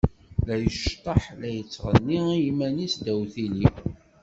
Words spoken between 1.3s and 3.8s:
la yettɣenni i yiman-is ddaw tili.